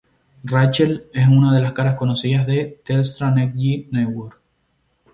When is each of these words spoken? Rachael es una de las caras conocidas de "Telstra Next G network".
Rachael 0.45 1.11
es 1.13 1.27
una 1.27 1.53
de 1.53 1.61
las 1.61 1.73
caras 1.73 1.93
conocidas 1.93 2.47
de 2.47 2.81
"Telstra 2.83 3.29
Next 3.29 3.55
G 3.55 3.87
network". 3.91 4.41